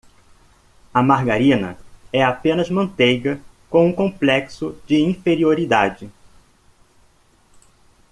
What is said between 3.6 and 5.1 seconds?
com um complexo de